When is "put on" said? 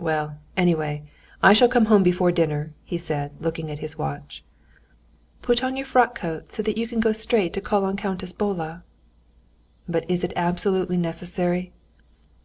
5.42-5.76